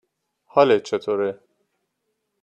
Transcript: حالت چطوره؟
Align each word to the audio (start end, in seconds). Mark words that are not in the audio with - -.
حالت 0.45 0.83
چطوره؟ 0.83 1.39